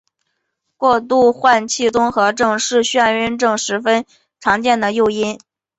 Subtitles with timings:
[0.77, 4.03] 过度换气综合症是晕眩症十分
[4.39, 5.39] 常见的诱因。